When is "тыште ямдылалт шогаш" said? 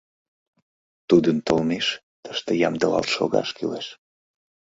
2.23-3.49